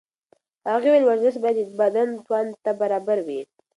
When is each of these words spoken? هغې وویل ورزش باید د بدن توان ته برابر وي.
هغې 0.71 0.89
وویل 0.89 1.03
ورزش 1.07 1.35
باید 1.43 1.57
د 1.69 1.77
بدن 1.81 2.09
توان 2.25 2.47
ته 2.63 2.71
برابر 2.81 3.17
وي. 3.27 3.41